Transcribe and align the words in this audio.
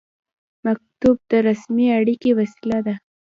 مکتوب 0.65 1.15
د 1.31 1.33
رسمي 1.47 1.87
اړیکې 1.99 2.31
وسیله 2.39 2.79
ده 2.85 2.95